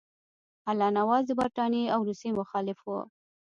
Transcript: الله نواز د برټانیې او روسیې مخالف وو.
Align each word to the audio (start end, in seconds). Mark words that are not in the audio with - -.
الله 0.69 0.89
نواز 0.99 1.23
د 1.27 1.31
برټانیې 1.39 1.91
او 1.93 1.99
روسیې 2.07 2.31
مخالف 2.39 2.79
وو. 2.81 2.99